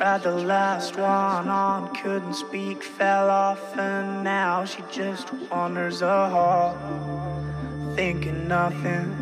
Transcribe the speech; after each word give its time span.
tried 0.00 0.22
the 0.22 0.34
last 0.34 0.96
one 0.96 1.46
on, 1.50 1.94
couldn't 1.94 2.32
speak, 2.32 2.82
fell 2.82 3.28
off, 3.28 3.76
and 3.76 4.24
now 4.24 4.64
she 4.64 4.82
just 4.90 5.30
wanders 5.50 6.00
a 6.00 6.30
hall, 6.30 6.74
thinking 7.96 8.48
nothing, 8.48 9.14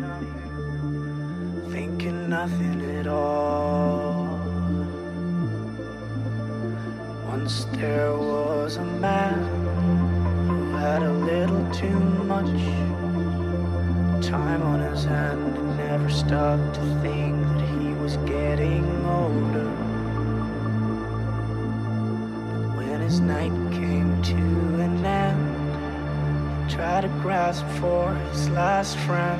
thinking 1.69 2.29
nothing 2.29 2.79
at 2.97 3.07
all. 3.07 4.23
Once 7.27 7.65
there 7.75 8.13
was 8.13 8.77
a 8.77 8.85
man 8.85 9.37
who 10.47 10.75
had 10.77 11.03
a 11.03 11.11
little 11.11 11.69
too 11.73 11.99
much 12.23 12.63
time 14.25 14.61
on 14.61 14.79
his 14.79 15.03
hand 15.03 15.57
and 15.57 15.77
never 15.77 16.09
stopped 16.09 16.78
night 23.29 23.51
came 23.71 24.19
to 24.23 24.35
an 24.81 25.05
end, 25.05 26.67
he 26.67 26.75
tried 26.75 27.01
to 27.01 27.07
grasp 27.21 27.63
for 27.79 28.11
his 28.31 28.49
last 28.49 28.97
friend 29.05 29.39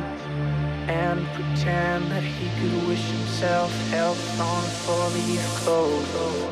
and 0.87 1.25
pretend 1.33 2.11
that 2.11 2.21
he 2.21 2.47
could 2.59 2.87
wish 2.87 3.03
himself 3.09 3.71
health 3.89 4.39
on 4.39 4.63
a 4.63 4.73
four-leaf 4.85 5.43
clover. 5.61 6.48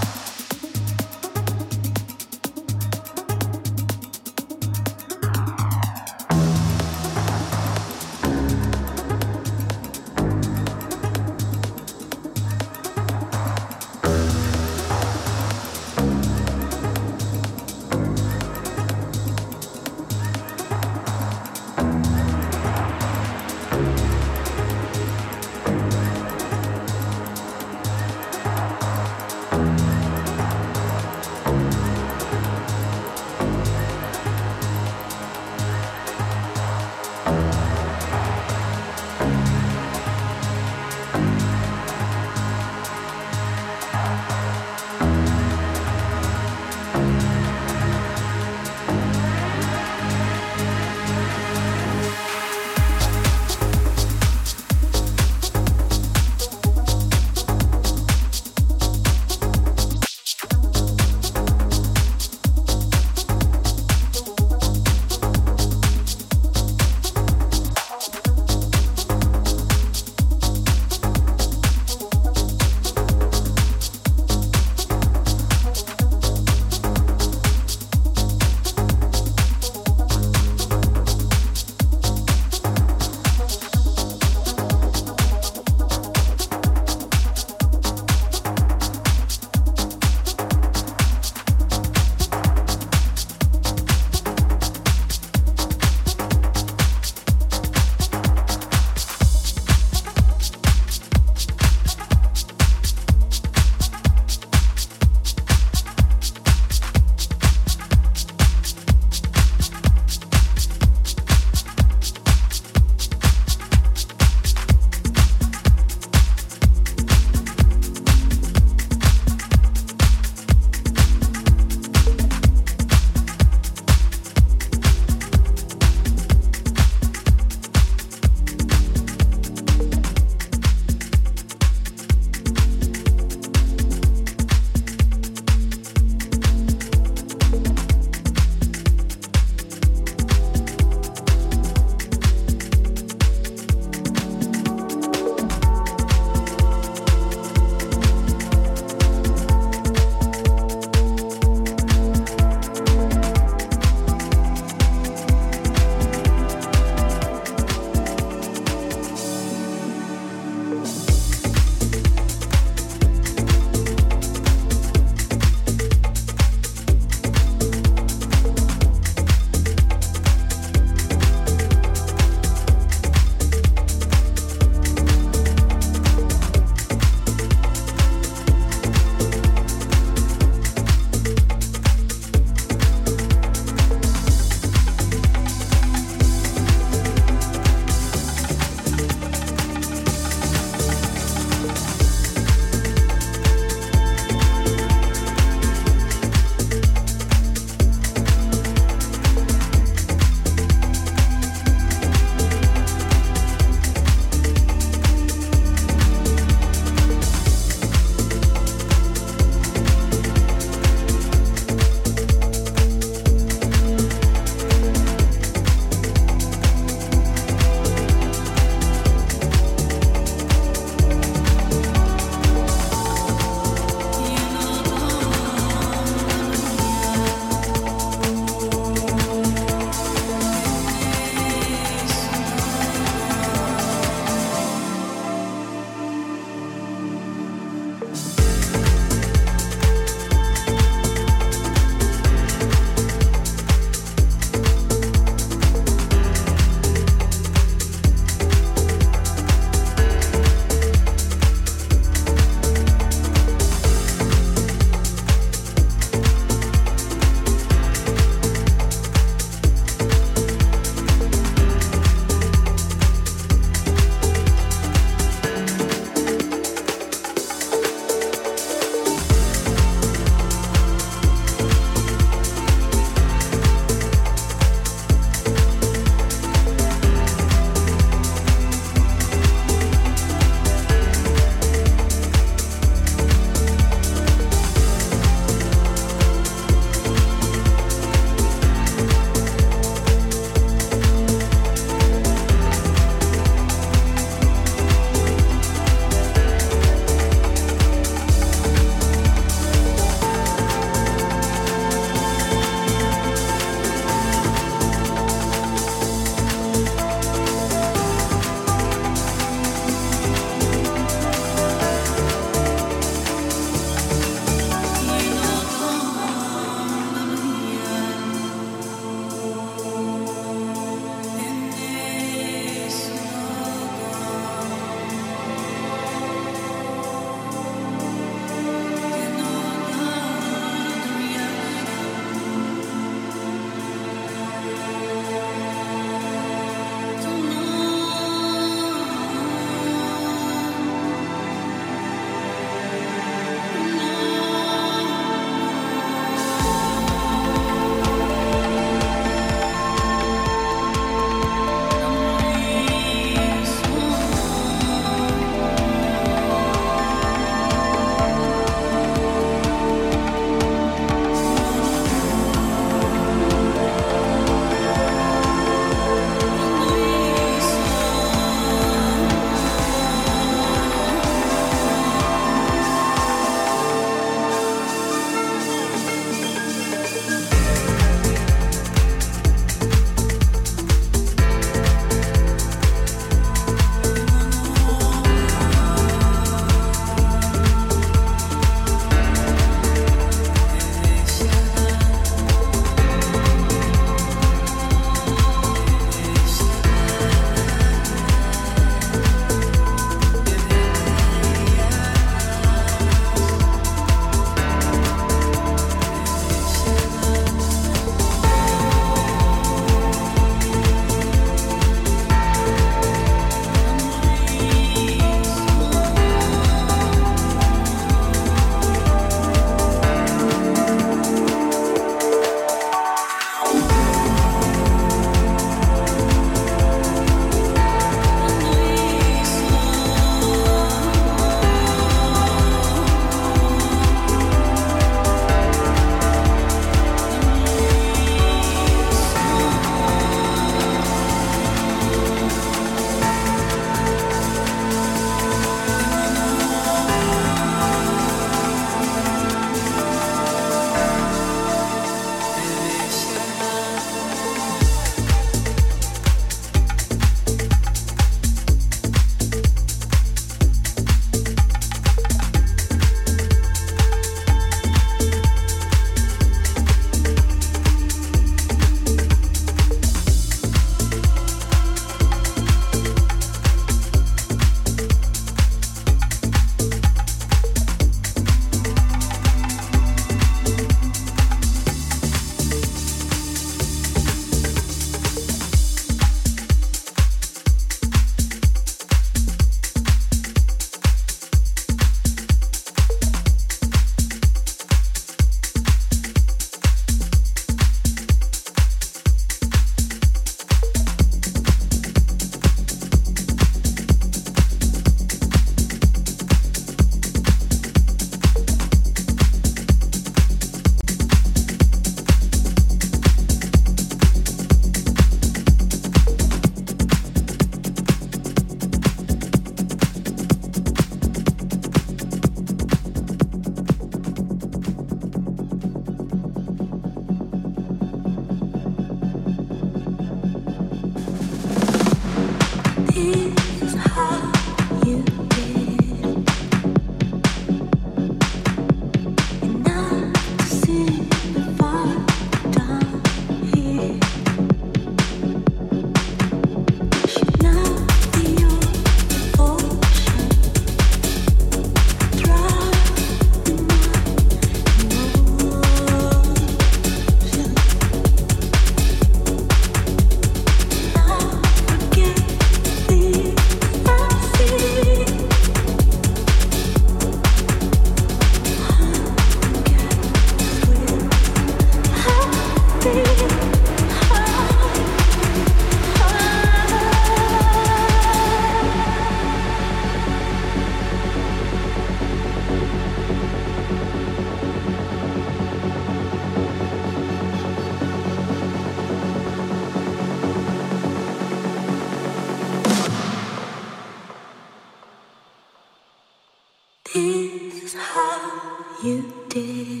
is 597.13 597.93
how 597.93 598.85
you 599.03 599.33
did. 599.49 600.00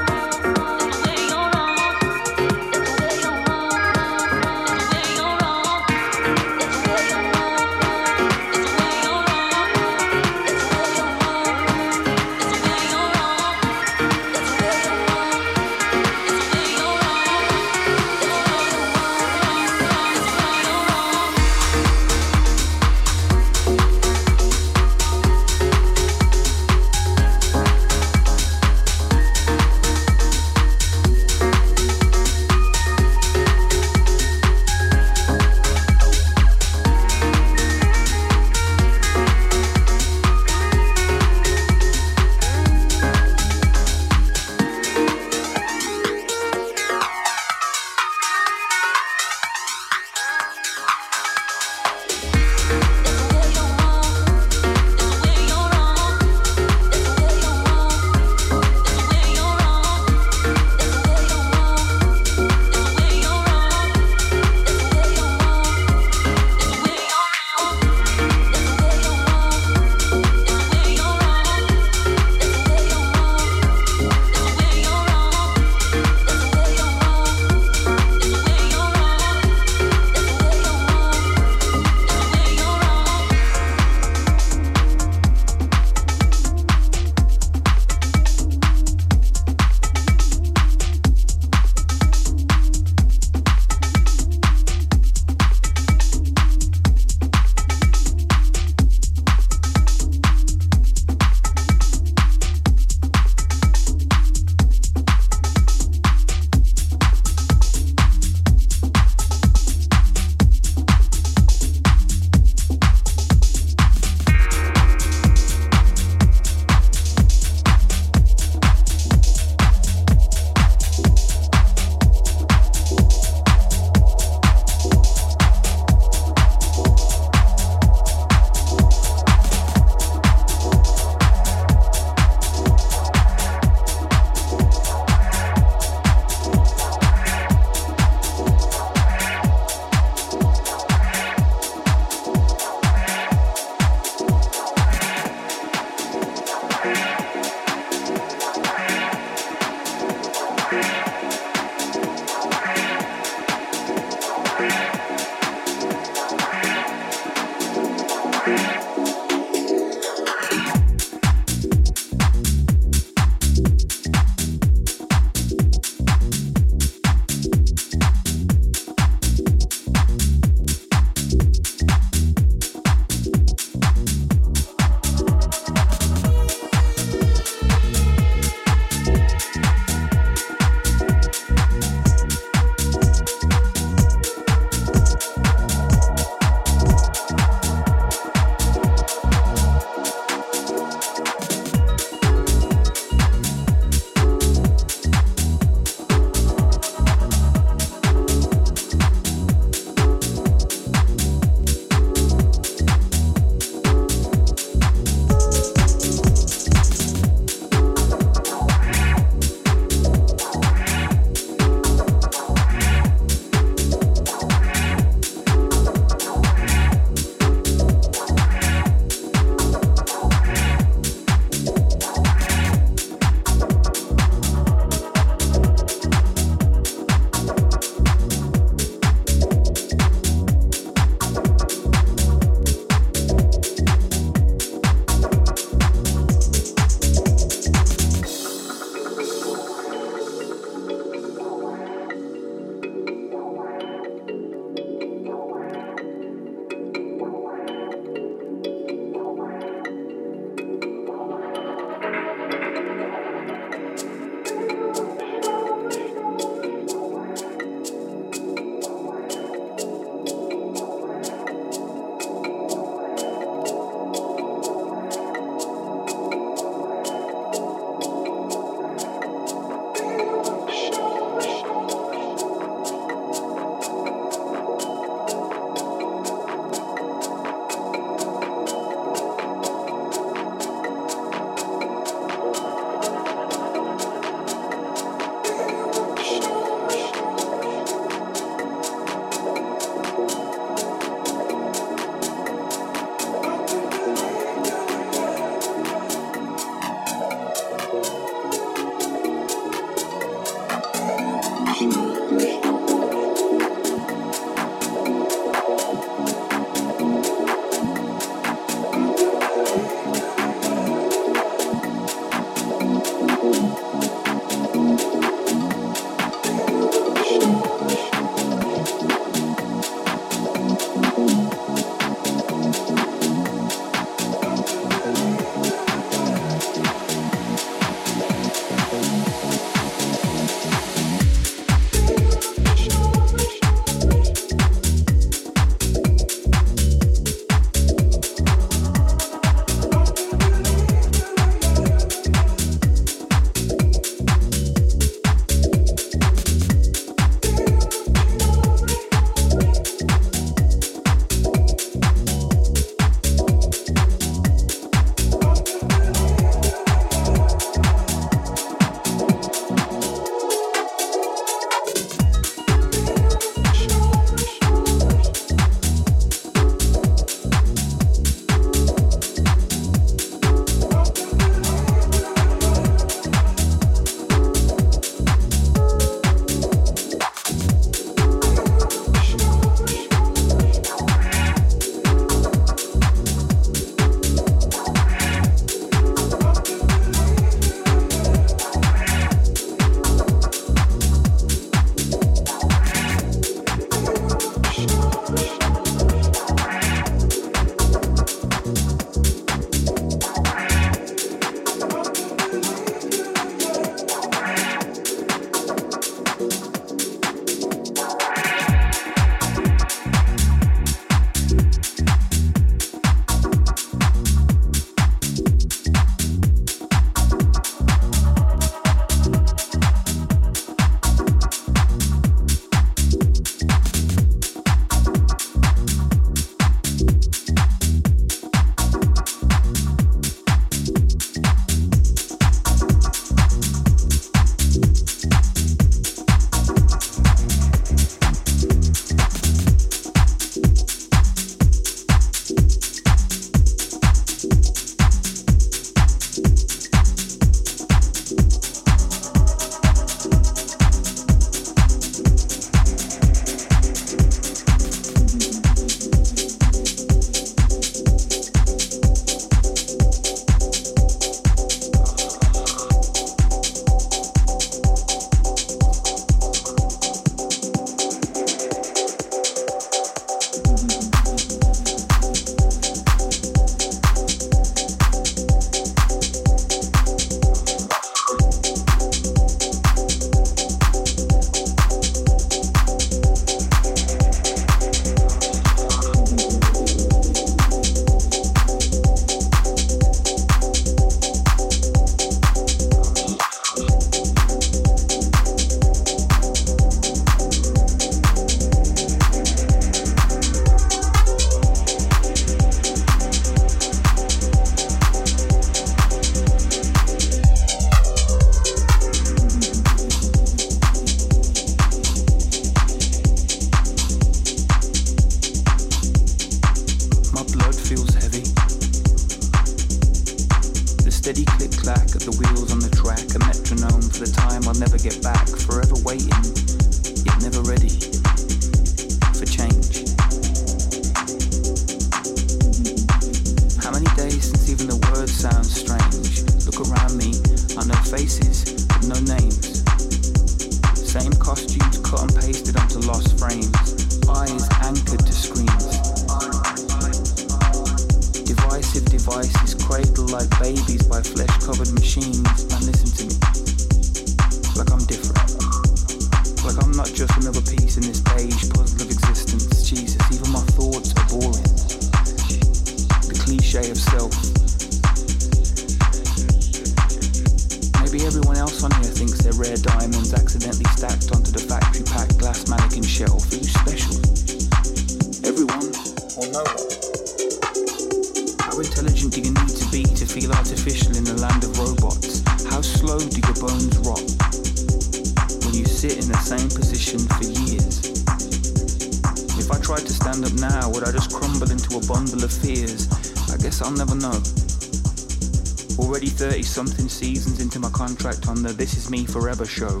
contract 598.06 598.46
on 598.46 598.62
the 598.62 598.72
This 598.72 598.96
Is 598.96 599.10
Me 599.10 599.26
Forever 599.26 599.66
show. 599.66 600.00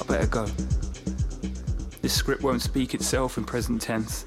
I 0.00 0.04
better 0.04 0.28
go. 0.28 0.46
This 2.00 2.12
script 2.12 2.44
won't 2.44 2.62
speak 2.62 2.94
itself 2.94 3.36
in 3.36 3.42
present 3.42 3.82
tense. 3.82 4.26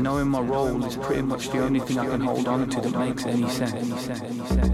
Knowing 0.00 0.26
my 0.26 0.40
role 0.40 0.84
is 0.84 0.96
pretty 0.96 1.22
much 1.22 1.50
the 1.50 1.60
only 1.60 1.78
thing 1.78 2.00
I 2.00 2.06
can 2.06 2.20
hold 2.20 2.48
on 2.48 2.68
to 2.68 2.80
that 2.80 2.98
makes 2.98 3.24
any 3.24 3.48
sense. 3.48 4.69